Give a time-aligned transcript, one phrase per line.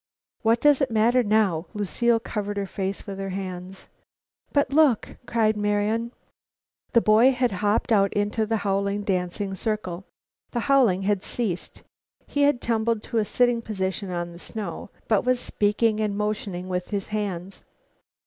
[0.41, 3.87] "What does it matter now?" Lucile covered her face with her hands.
[4.51, 6.11] "But look!" cried Marian.
[6.93, 10.05] The boy had hopped out into the howling, dancing circle.
[10.53, 11.83] The howling had ceased.
[12.25, 16.67] He had tumbled to a sitting position on the snow, but was speaking and motioning
[16.67, 17.63] with his hands.